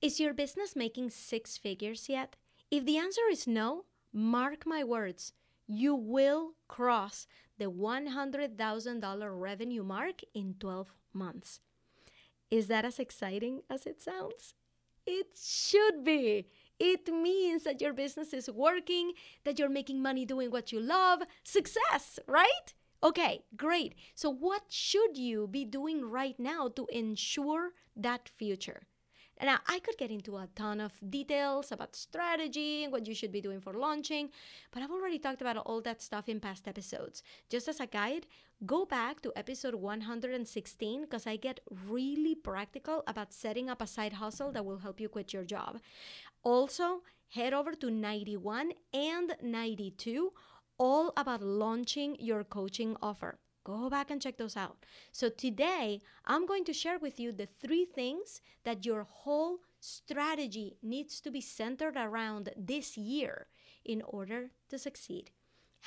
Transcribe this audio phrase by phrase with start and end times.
[0.00, 2.36] Is your business making six figures yet?
[2.70, 5.32] If the answer is no, mark my words,
[5.66, 7.26] you will cross
[7.58, 11.58] the $100,000 revenue mark in 12 months.
[12.48, 14.54] Is that as exciting as it sounds?
[15.04, 16.46] It should be.
[16.78, 21.22] It means that your business is working, that you're making money doing what you love.
[21.42, 22.72] Success, right?
[23.02, 23.96] Okay, great.
[24.14, 28.82] So, what should you be doing right now to ensure that future?
[29.40, 33.30] Now, I could get into a ton of details about strategy and what you should
[33.30, 34.30] be doing for launching,
[34.72, 37.22] but I've already talked about all that stuff in past episodes.
[37.48, 38.26] Just as a guide,
[38.66, 44.14] go back to episode 116 because I get really practical about setting up a side
[44.14, 45.78] hustle that will help you quit your job.
[46.42, 50.32] Also, head over to 91 and 92,
[50.78, 53.38] all about launching your coaching offer.
[53.68, 54.86] Go back and check those out.
[55.12, 60.78] So, today I'm going to share with you the three things that your whole strategy
[60.82, 63.48] needs to be centered around this year
[63.84, 65.32] in order to succeed.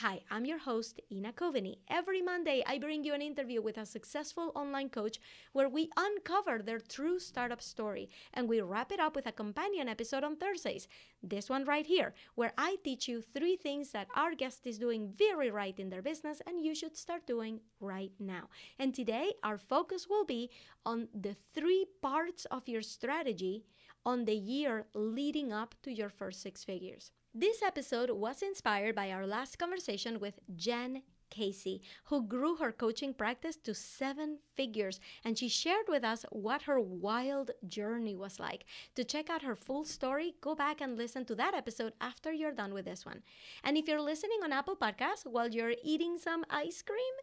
[0.01, 1.77] Hi, I'm your host, Ina Coveney.
[1.87, 5.19] Every Monday, I bring you an interview with a successful online coach
[5.53, 9.87] where we uncover their true startup story and we wrap it up with a companion
[9.87, 10.87] episode on Thursdays.
[11.21, 15.13] This one right here, where I teach you three things that our guest is doing
[15.15, 18.49] very right in their business and you should start doing right now.
[18.79, 20.49] And today, our focus will be
[20.83, 23.65] on the three parts of your strategy
[24.03, 27.11] on the year leading up to your first six figures.
[27.33, 33.13] This episode was inspired by our last conversation with Jen Casey, who grew her coaching
[33.13, 38.65] practice to seven figures, and she shared with us what her wild journey was like.
[38.95, 42.51] To check out her full story, go back and listen to that episode after you're
[42.51, 43.23] done with this one.
[43.63, 47.15] And if you're listening on Apple Podcasts while you're eating some ice cream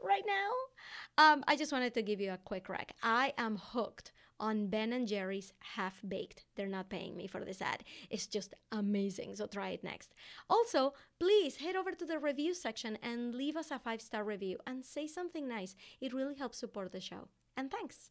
[0.00, 2.94] right now, um, I just wanted to give you a quick rec.
[3.02, 6.44] I am hooked on Ben and Jerry's Half Baked.
[6.54, 7.84] They're not paying me for this ad.
[8.10, 9.36] It's just amazing.
[9.36, 10.14] So try it next.
[10.48, 14.58] Also, please head over to the review section and leave us a five star review
[14.66, 15.76] and say something nice.
[16.00, 17.28] It really helps support the show.
[17.56, 18.10] And thanks.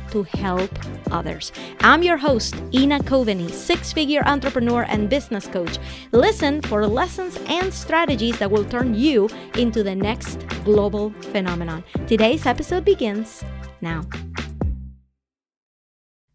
[0.11, 0.71] to help
[1.11, 1.51] others.
[1.79, 5.77] I'm your host, Ina Coveney, six figure entrepreneur and business coach.
[6.11, 11.83] Listen for lessons and strategies that will turn you into the next global phenomenon.
[12.07, 13.43] Today's episode begins
[13.81, 14.01] now.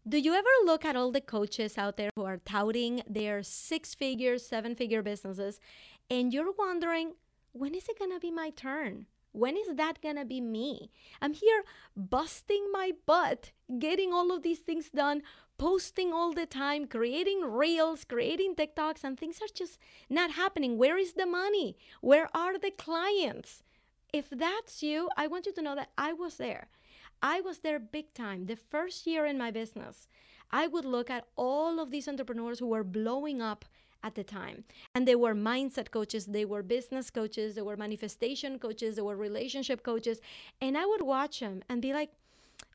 [0.07, 3.93] Do you ever look at all the coaches out there who are touting their six
[3.93, 5.59] figure, seven figure businesses
[6.09, 7.13] and you're wondering,
[7.51, 9.07] when is it to be my turn?
[9.33, 10.91] When is that gonna be me?
[11.21, 11.63] I'm here
[11.95, 15.23] busting my butt, getting all of these things done,
[15.57, 19.79] posting all the time, creating reels, creating TikToks, and things are just
[20.09, 20.77] not happening.
[20.77, 21.77] Where is the money?
[22.01, 23.63] Where are the clients?
[24.13, 26.67] If that's you, I want you to know that I was there.
[27.21, 28.45] I was there big time.
[28.45, 30.07] The first year in my business,
[30.51, 33.65] I would look at all of these entrepreneurs who were blowing up
[34.03, 34.63] at the time.
[34.93, 39.15] And they were mindset coaches, they were business coaches, they were manifestation coaches, they were
[39.17, 40.21] relationship coaches.
[40.61, 42.11] And I would watch them and be like,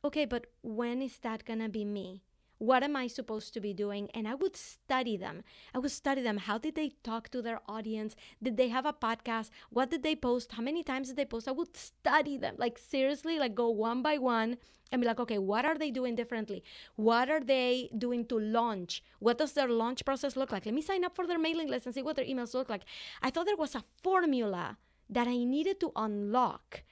[0.03, 2.23] okay, but when is that gonna be me?
[2.59, 4.09] What am I supposed to be doing?
[4.13, 5.43] And I would study them.
[5.73, 6.37] I would study them.
[6.37, 8.15] How did they talk to their audience?
[8.41, 9.49] Did they have a podcast?
[9.69, 10.53] What did they post?
[10.53, 11.49] How many times did they post?
[11.49, 12.55] I would study them.
[12.57, 14.57] Like, seriously, like go one by one
[14.93, 16.63] and be like, okay, what are they doing differently?
[16.95, 19.03] What are they doing to launch?
[19.19, 20.65] What does their launch process look like?
[20.65, 22.83] Let me sign up for their mailing list and see what their emails look like.
[23.21, 24.77] I thought there was a formula
[25.09, 26.83] that I needed to unlock.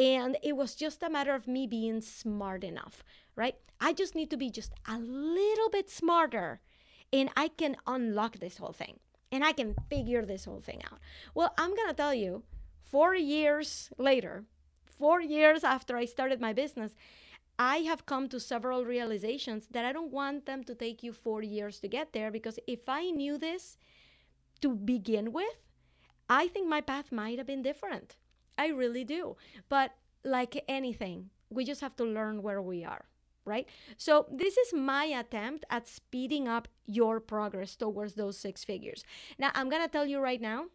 [0.00, 3.04] And it was just a matter of me being smart enough,
[3.36, 3.56] right?
[3.78, 6.60] I just need to be just a little bit smarter
[7.12, 8.98] and I can unlock this whole thing
[9.30, 11.00] and I can figure this whole thing out.
[11.34, 12.44] Well, I'm going to tell you,
[12.80, 14.44] four years later,
[14.86, 16.94] four years after I started my business,
[17.58, 21.42] I have come to several realizations that I don't want them to take you four
[21.42, 23.76] years to get there because if I knew this
[24.62, 25.58] to begin with,
[26.30, 28.16] I think my path might have been different.
[28.60, 29.36] I really do.
[29.70, 29.92] But
[30.22, 33.06] like anything, we just have to learn where we are,
[33.46, 33.66] right?
[33.96, 39.02] So, this is my attempt at speeding up your progress towards those six figures.
[39.38, 40.66] Now, I'm going to tell you right now,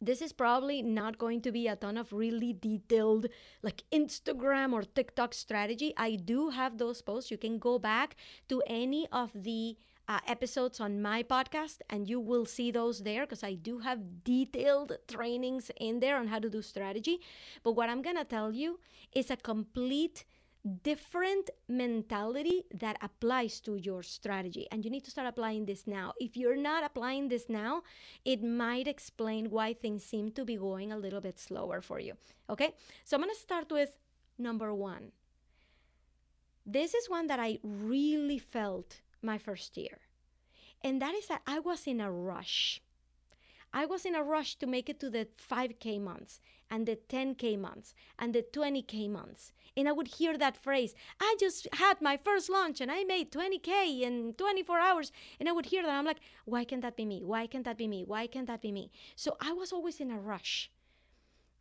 [0.00, 3.26] this is probably not going to be a ton of really detailed
[3.62, 5.92] like Instagram or TikTok strategy.
[5.96, 7.30] I do have those posts.
[7.30, 8.16] You can go back
[8.48, 9.76] to any of the
[10.08, 14.24] uh, episodes on my podcast, and you will see those there because I do have
[14.24, 17.20] detailed trainings in there on how to do strategy.
[17.62, 18.80] But what I'm going to tell you
[19.12, 20.24] is a complete
[20.82, 24.66] different mentality that applies to your strategy.
[24.70, 26.12] And you need to start applying this now.
[26.18, 27.82] If you're not applying this now
[28.24, 32.14] it might explain why things seem to be going a little bit slower for you.
[32.50, 32.74] Okay?
[33.04, 33.96] So i'm going to start with
[34.38, 35.12] number one.
[36.66, 39.98] This is one that i really felt my first year.
[40.82, 42.82] And that is that i was in a rush.
[43.72, 46.40] I was in a rush to make it to the 5K months
[46.70, 49.52] and the 10K months and the 20K months.
[49.76, 53.30] And I would hear that phrase, I just had my first launch and I made
[53.30, 55.12] 20K in 24 hours.
[55.38, 55.90] And I would hear that.
[55.90, 57.22] I'm like, why can't that be me?
[57.24, 58.04] Why can't that be me?
[58.04, 58.90] Why can't that be me?
[59.14, 60.70] So I was always in a rush.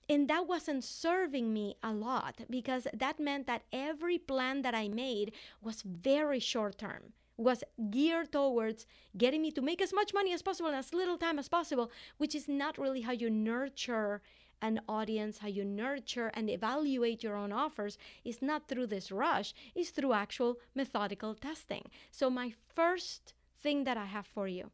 [0.09, 4.88] And that wasn't serving me a lot because that meant that every plan that I
[4.88, 10.33] made was very short term was geared towards getting me to make as much money
[10.33, 14.21] as possible in as little time as possible, which is not really how you nurture
[14.62, 19.54] an audience, how you nurture and evaluate your own offers is not through this rush,
[19.75, 21.89] it's through actual methodical testing.
[22.12, 24.71] So, my first thing that I have for you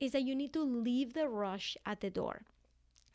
[0.00, 2.42] is that you need to leave the rush at the door.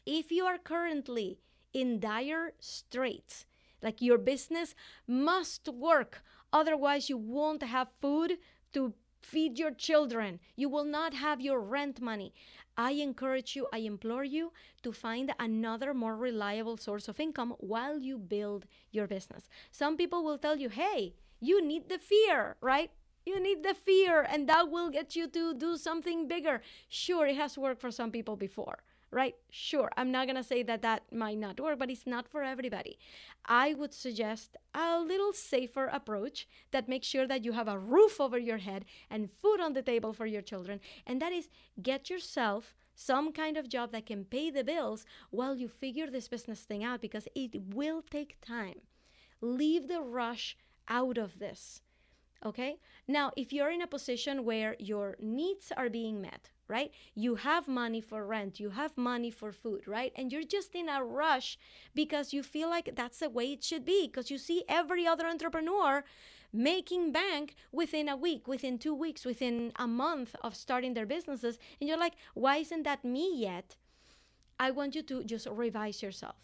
[0.06, 1.40] If you are currently
[1.74, 3.46] in dire straits,
[3.82, 4.76] like your business
[5.08, 6.24] must work,
[6.54, 8.38] otherwise, you won't have food
[8.74, 8.94] to
[9.32, 10.40] feed your children.
[10.56, 12.34] You will not have your rent money.
[12.78, 14.52] I encourage you, I implore you
[14.84, 19.50] to find another more reliable source of income while you build your business.
[19.72, 22.92] Some people will tell you, hey, you need the fear, right?
[23.26, 26.62] You need the fear, and that will get you to do something bigger.
[26.90, 28.84] Sure, it has worked for some people before
[29.16, 29.36] right?
[29.50, 33.00] Sure, I'm not gonna say that that might not work, but it's not for everybody.
[33.46, 38.20] I would suggest a little safer approach that makes sure that you have a roof
[38.20, 41.48] over your head and food on the table for your children, and that is
[41.82, 46.28] get yourself some kind of job that can pay the bills while you figure this
[46.28, 48.82] business thing out because it will take time.
[49.42, 50.58] Leave the rush
[50.88, 51.82] out of this.
[52.46, 52.80] Okay?
[53.08, 56.92] Now, if you're in a position where your needs are being met, right?
[57.14, 60.12] You have money for rent, you have money for food, right?
[60.16, 61.58] And you're just in a rush
[61.94, 65.28] because you feel like that's the way it should be because you see every other
[65.28, 66.04] entrepreneur
[66.52, 71.60] making bank within a week, within two weeks, within a month of starting their businesses.
[71.80, 73.76] And you're like, why isn't that me yet?
[74.60, 76.36] I want you to just revise yourself.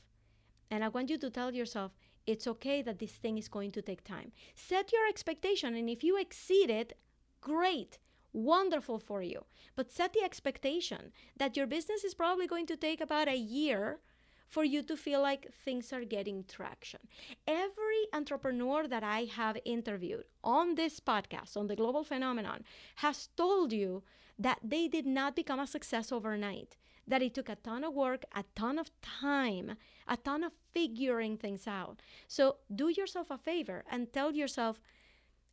[0.70, 1.94] And I want you to tell yourself,
[2.28, 4.32] it's okay that this thing is going to take time.
[4.54, 6.98] Set your expectation, and if you exceed it,
[7.42, 7.98] great
[8.34, 9.46] wonderful for you.
[9.76, 14.00] But set the expectation that your business is probably going to take about a year
[14.48, 17.00] for you to feel like things are getting traction.
[17.48, 23.72] Every entrepreneur that I have interviewed on this podcast, on the global phenomenon, has told
[23.72, 24.04] you
[24.38, 26.76] that they did not become a success overnight,
[27.08, 31.38] that it took a ton of work, a ton of time, a ton of figuring
[31.38, 32.02] things out.
[32.28, 34.82] So do yourself a favor and tell yourself,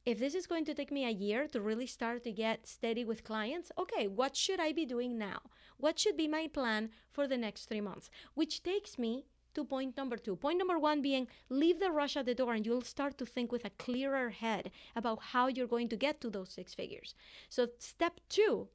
[0.09, 3.05] if this is going to take me a year to really start to get steady
[3.05, 5.41] with clients, okay, what should I be doing now?
[5.77, 8.09] What should be my plan for the next three months?
[8.33, 10.35] Which takes me to point number two.
[10.35, 13.53] Point number one being leave the rush at the door and you'll start to think
[13.53, 17.15] with a clearer head about how you're going to get to those six figures.
[17.51, 18.69] So, step two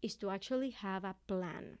[0.00, 1.76] is to actually have a plan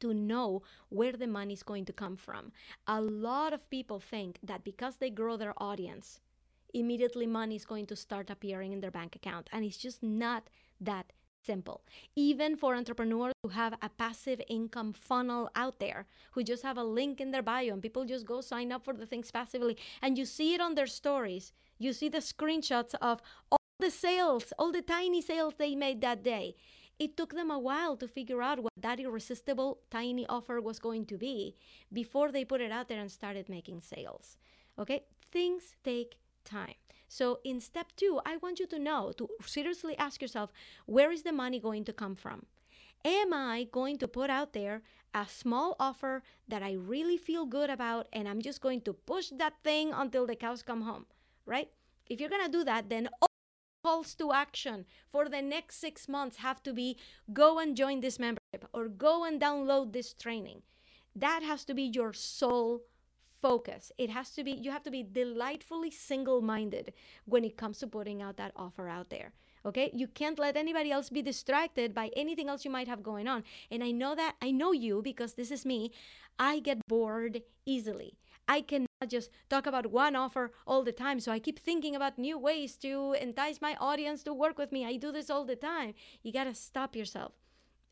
[0.00, 2.52] to know where the money is going to come from.
[2.86, 6.20] A lot of people think that because they grow their audience,
[6.74, 9.48] immediately money is going to start appearing in their bank account.
[9.52, 10.48] And it's just not
[10.80, 11.12] that
[11.44, 11.82] simple.
[12.16, 16.84] Even for entrepreneurs who have a passive income funnel out there, who just have a
[16.84, 20.18] link in their bio and people just go sign up for the things passively, and
[20.18, 24.72] you see it on their stories, you see the screenshots of all the sales, all
[24.72, 26.56] the tiny sales they made that day.
[26.98, 31.04] It took them a while to figure out what that irresistible tiny offer was going
[31.06, 31.54] to be
[31.92, 34.38] before they put it out there and started making sales.
[34.78, 35.04] Okay?
[35.30, 36.74] Things take time.
[37.08, 40.50] So in step two, I want you to know to seriously ask yourself
[40.86, 42.46] where is the money going to come from?
[43.04, 44.82] Am I going to put out there
[45.14, 49.30] a small offer that I really feel good about and I'm just going to push
[49.38, 51.06] that thing until the cows come home,
[51.46, 51.70] right?
[52.08, 53.28] If you're going to do that, then all
[53.84, 56.98] calls to action for the next six months have to be
[57.32, 60.62] go and join this membership or go and download this training.
[61.14, 62.82] That has to be your sole
[63.40, 63.92] focus.
[63.98, 66.92] It has to be, you have to be delightfully single minded
[67.24, 69.32] when it comes to putting out that offer out there.
[69.64, 73.26] Okay, you can't let anybody else be distracted by anything else you might have going
[73.26, 73.42] on.
[73.68, 75.90] And I know that I know you because this is me.
[76.38, 78.16] I get bored easily.
[78.48, 81.18] I cannot just talk about one offer all the time.
[81.18, 84.84] So I keep thinking about new ways to entice my audience to work with me.
[84.84, 85.94] I do this all the time.
[86.22, 87.32] You got to stop yourself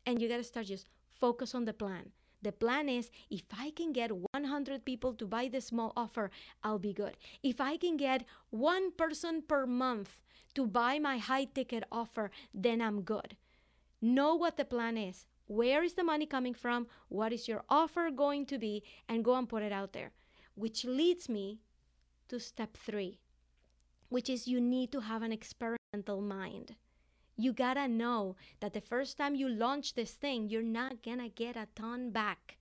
[0.05, 2.11] and you got to start just focus on the plan.
[2.45, 6.29] The plan is if I can get 100 people to buy the small offer,
[6.63, 7.17] I'll be good.
[7.41, 10.21] If I can get one person per month
[10.53, 13.35] to buy my high ticket offer, then I'm good.
[13.99, 15.25] Know what the plan is.
[15.47, 16.85] Where is the money coming from?
[17.09, 18.83] What is your offer going to be?
[19.09, 20.11] And go and put it out there.
[20.53, 21.61] Which leads me
[22.27, 23.21] to step three,
[24.09, 26.75] which is you need to have an experimental mind.
[27.37, 31.57] You gotta know that the first time you launch this thing, you're not gonna get
[31.57, 32.57] a ton back.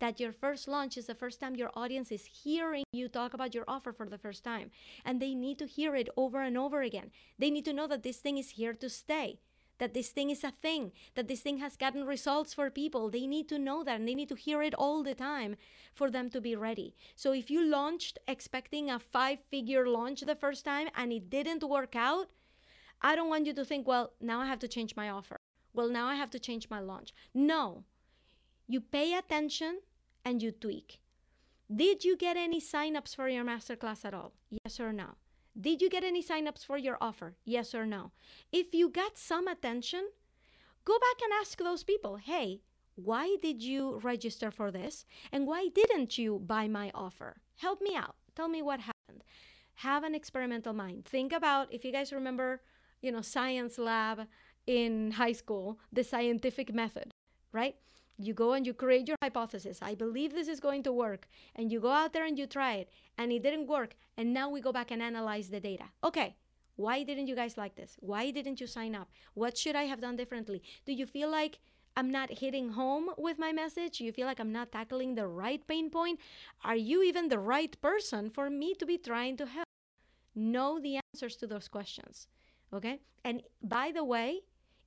[0.00, 3.54] That your first launch is the first time your audience is hearing you talk about
[3.54, 4.70] your offer for the first time.
[5.04, 7.10] And they need to hear it over and over again.
[7.38, 9.40] They need to know that this thing is here to stay
[9.78, 13.10] that this thing is a thing, that this thing has gotten results for people.
[13.10, 15.56] They need to know that and they need to hear it all the time
[15.94, 16.94] for them to be ready.
[17.14, 21.62] So if you launched expecting a five figure launch the first time and it didn't
[21.62, 22.28] work out,
[23.00, 25.36] I don't want you to think, well, now I have to change my offer.
[25.72, 27.14] Well, now I have to change my launch.
[27.34, 27.84] No.
[28.66, 29.80] You pay attention
[30.24, 30.98] and you tweak.
[31.74, 34.32] Did you get any signups for your masterclass at all?
[34.50, 35.16] Yes or no?
[35.60, 37.34] Did you get any signups for your offer?
[37.44, 38.12] Yes or no?
[38.52, 40.08] If you got some attention,
[40.84, 42.62] go back and ask those people, hey,
[42.94, 45.04] why did you register for this?
[45.30, 47.40] And why didn't you buy my offer?
[47.56, 48.16] Help me out.
[48.34, 49.24] Tell me what happened.
[49.74, 51.04] Have an experimental mind.
[51.04, 52.62] Think about, if you guys remember,
[53.02, 54.26] you know, science lab
[54.66, 57.10] in high school, the scientific method,
[57.52, 57.76] right?
[58.18, 59.78] you go and you create your hypothesis.
[59.80, 61.28] I believe this is going to work.
[61.54, 63.94] And you go out there and you try it and it didn't work.
[64.16, 65.84] And now we go back and analyze the data.
[66.02, 66.34] Okay,
[66.76, 67.96] why didn't you guys like this?
[68.00, 69.08] Why didn't you sign up?
[69.34, 70.62] What should I have done differently?
[70.84, 71.60] Do you feel like
[71.96, 74.00] I'm not hitting home with my message?
[74.00, 76.18] You feel like I'm not tackling the right pain point?
[76.64, 79.66] Are you even the right person for me to be trying to help?
[80.34, 82.28] Know the answers to those questions.
[82.72, 83.00] Okay?
[83.24, 84.40] And by the way,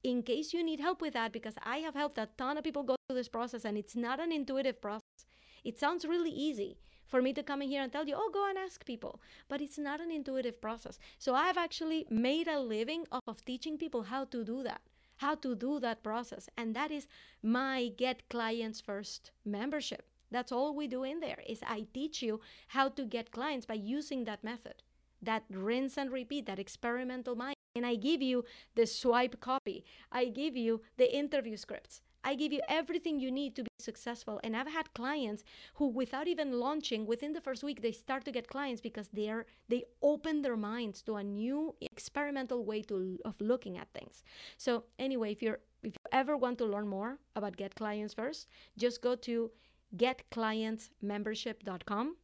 [0.04, 2.84] in case you need help with that, because I have helped a ton of people
[2.84, 5.26] go through this process and it's not an intuitive process.
[5.64, 8.48] It sounds really easy for me to come in here and tell you, oh, go
[8.50, 9.22] and ask people.
[9.48, 10.98] But it's not an intuitive process.
[11.20, 14.82] So I've actually made a living off of teaching people how to do that,
[15.18, 16.50] how to do that process.
[16.58, 17.08] And that is
[17.44, 20.08] my Get Clients First membership.
[20.32, 23.74] That's all we do in there is I teach you how to get clients by
[23.74, 24.76] using that method,
[25.22, 27.56] that rinse and repeat, that experimental mind.
[27.76, 28.44] And I give you
[28.76, 29.86] the swipe copy.
[30.12, 32.02] I give you the interview scripts.
[32.24, 34.40] I give you everything you need to be successful.
[34.44, 35.44] And I've had clients
[35.76, 39.28] who, without even launching, within the first week, they start to get clients because they
[39.30, 44.24] are they open their minds to a new experimental way to of looking at things.
[44.58, 48.48] So anyway, if you're if you ever want to learn more about Get Clients First,
[48.78, 49.50] just go to
[49.98, 52.16] getclientsmembership.com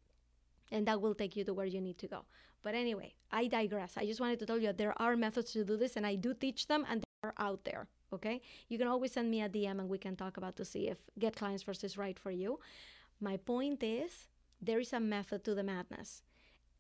[0.72, 2.24] and that will take you to where you need to go.
[2.68, 3.94] But anyway, I digress.
[3.96, 6.34] I just wanted to tell you there are methods to do this, and I do
[6.34, 7.88] teach them, and they are out there.
[8.12, 10.90] Okay, you can always send me a DM, and we can talk about to see
[10.90, 12.60] if get clients is right for you.
[13.22, 14.28] My point is,
[14.62, 16.24] there is a method to the madness.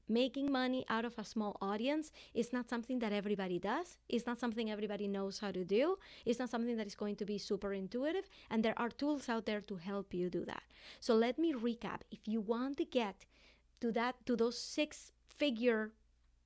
[0.09, 3.97] Making money out of a small audience is not something that everybody does.
[4.09, 5.97] It's not something everybody knows how to do.
[6.25, 8.27] It's not something that is going to be super intuitive.
[8.49, 10.63] And there are tools out there to help you do that.
[10.99, 12.01] So let me recap.
[12.11, 13.25] If you want to get
[13.79, 15.91] to that to those six figure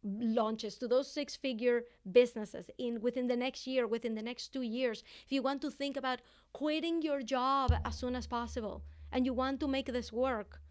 [0.04, 4.64] launches to those six figure businesses in within the next year within the next 2
[4.64, 5.04] years.
[5.26, 6.22] If you want to think about
[6.54, 10.62] quitting your job as soon as possible and you want to make this work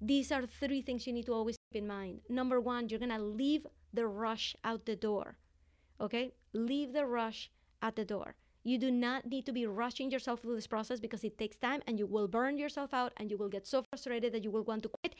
[0.00, 2.20] these are three things you need to always keep in mind.
[2.28, 5.36] Number 1 you're going to leave the rush out the door
[6.00, 6.32] okay?
[6.52, 7.50] Leave the rush
[7.82, 8.36] at the door
[8.68, 11.80] you do not need to be rushing yourself through this process because it takes time
[11.86, 14.64] and you will burn yourself out and you will get so frustrated that you will
[14.64, 15.14] want to quit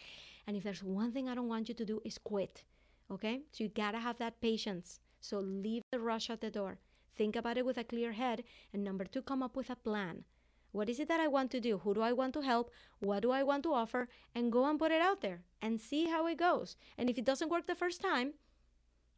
[0.47, 2.64] and if there's one thing I don't want you to do is quit.
[3.11, 3.43] Okay?
[3.52, 5.00] So you gotta have that patience.
[5.21, 6.78] So leave the rush at the door.
[7.17, 8.45] Think about it with a clear head.
[8.73, 10.25] And number two, come up with a plan.
[10.73, 11.78] What is it that I want to do?
[11.78, 12.71] Who do I want to help?
[13.00, 14.09] What do I want to offer?
[14.35, 16.76] And go and put it out there and see how it goes.
[16.97, 18.35] And if it doesn't work the first time,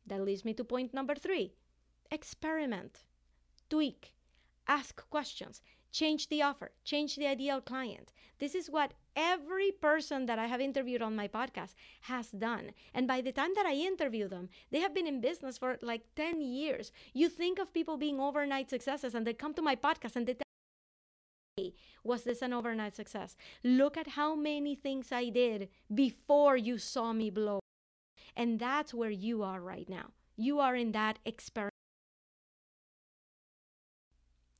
[0.06, 1.52] that leads me to point number three
[2.10, 3.04] experiment,
[3.68, 4.14] tweak,
[4.70, 5.60] ask questions,
[5.90, 8.12] change the offer, change the ideal client.
[8.38, 12.70] This is what every person that I have interviewed on my podcast has done.
[12.94, 16.02] And by the time that I interview them, they have been in business for like
[16.14, 16.92] 10 years.
[17.12, 20.34] You think of people being overnight successes and they come to my podcast and they
[20.34, 20.52] tell
[21.58, 21.74] me,
[22.04, 23.36] was this an overnight success?
[23.64, 27.58] Look at how many things I did before you saw me blow.
[28.36, 30.12] And that's where you are right now.
[30.36, 31.79] You are in that experiment.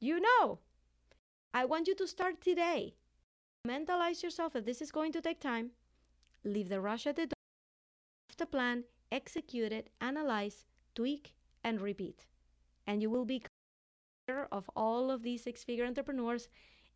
[0.00, 0.59] You know,
[1.52, 2.95] I want you to start today.
[3.66, 5.73] Mentalize yourself that this is going to take time.
[6.45, 7.42] leave the rush at the door,
[8.30, 10.64] Have the plan, execute it, analyze,
[10.95, 12.26] tweak, and repeat.
[12.87, 13.42] And you will be
[14.50, 16.49] of all of these six figure entrepreneurs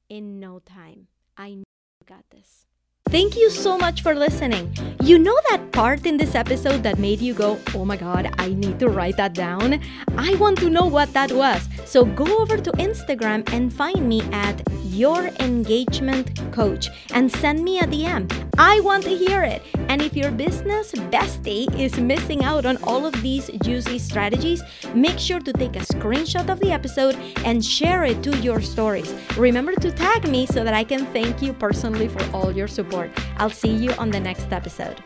[0.09, 1.09] in no time.
[1.37, 1.65] I know
[2.01, 2.67] you got this.
[3.11, 4.75] Thank you so much for listening.
[5.03, 8.49] You know that part in this episode that made you go, oh my God, I
[8.49, 9.81] need to write that down?
[10.17, 11.69] I want to know what that was.
[11.85, 17.81] So go over to Instagram and find me at Your Engagement Coach and send me
[17.81, 18.31] a DM.
[18.57, 19.61] I want to hear it.
[19.89, 24.63] And if your business bestie is missing out on all of these juicy strategies,
[24.95, 29.13] make sure to take a screenshot of the episode and share it to your stories.
[29.37, 33.11] Remember to tag me so that I can thank you personally for all your support.
[33.39, 35.03] I'll see you on the next episode.